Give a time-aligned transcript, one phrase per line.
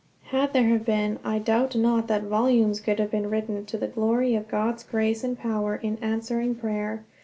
[0.31, 4.33] Had there been, I doubt not that volumes could have been written to the glory
[4.33, 7.03] of God's grace and power in answering prayer.